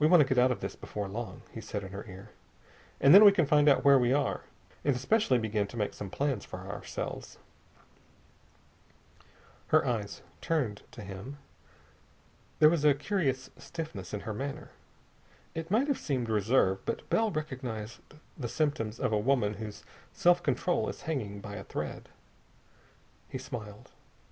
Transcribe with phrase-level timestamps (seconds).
[0.00, 2.30] "We want to get out of this before long," he said in her ear,
[3.00, 4.40] "and then we can find out where we are,
[4.84, 7.38] and especially begin to make some plans for ourselves."
[9.68, 11.38] Her eyes turned to him.
[12.58, 14.70] There was a curious stiffness in her manner.
[15.54, 18.00] It might have seemed reserve, but Bell recognized
[18.36, 22.08] the symptoms of a woman whose self control is hanging by a thread.
[23.28, 23.92] He smiled.